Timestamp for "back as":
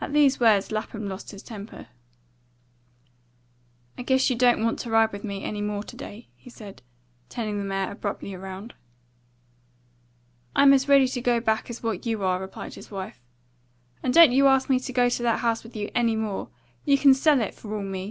11.40-11.82